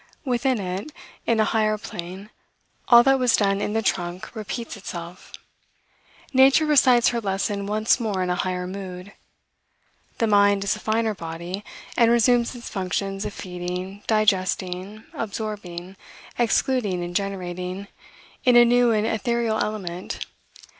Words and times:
Within 0.25 0.59
it, 0.59 0.91
on 1.27 1.39
a 1.39 1.45
higher 1.45 1.77
plane, 1.77 2.31
all 2.87 3.03
that 3.03 3.19
was 3.19 3.35
done 3.35 3.61
in 3.61 3.73
the 3.73 3.83
trunk 3.83 4.33
repeats 4.35 4.75
itself. 4.75 5.31
Nature 6.33 6.65
recites 6.65 7.09
her 7.09 7.21
lesson 7.21 7.67
once 7.67 7.99
more 7.99 8.23
in 8.23 8.31
a 8.31 8.35
higher 8.35 8.65
mood. 8.65 9.13
The 10.17 10.25
mind 10.25 10.63
is 10.63 10.75
a 10.75 10.79
finer 10.79 11.13
body, 11.13 11.63
and 11.95 12.09
resumes 12.09 12.55
its 12.55 12.67
functions 12.67 13.25
of 13.25 13.33
feeding, 13.35 14.01
digesting, 14.07 15.03
absorbing, 15.13 15.95
excluding, 16.39 17.03
and 17.03 17.15
generating, 17.15 17.85
in 18.43 18.55
a 18.55 18.65
new 18.65 18.89
and 18.91 19.05
ethereal 19.05 19.59
element. 19.59 20.25